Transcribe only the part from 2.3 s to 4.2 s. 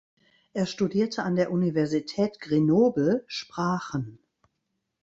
Grenoble Sprachen.